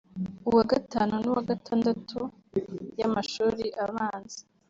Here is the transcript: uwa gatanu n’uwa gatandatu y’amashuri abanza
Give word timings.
uwa 0.49 0.63
gatanu 0.71 1.13
n’uwa 1.23 1.43
gatandatu 1.51 2.19
y’amashuri 2.99 3.65
abanza 3.83 4.41